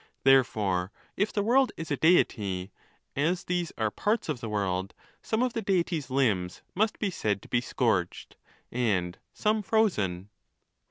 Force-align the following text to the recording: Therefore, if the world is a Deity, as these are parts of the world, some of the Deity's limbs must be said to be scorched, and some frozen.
Therefore, 0.23 0.91
if 1.15 1.31
the 1.31 1.43
world 1.43 1.71
is 1.77 1.91
a 1.91 1.95
Deity, 1.95 2.71
as 3.15 3.43
these 3.43 3.71
are 3.77 3.91
parts 3.91 4.29
of 4.29 4.41
the 4.41 4.49
world, 4.49 4.95
some 5.21 5.43
of 5.43 5.53
the 5.53 5.61
Deity's 5.61 6.09
limbs 6.09 6.63
must 6.73 6.97
be 6.97 7.11
said 7.11 7.39
to 7.43 7.47
be 7.47 7.61
scorched, 7.61 8.35
and 8.71 9.19
some 9.35 9.61
frozen. 9.61 10.29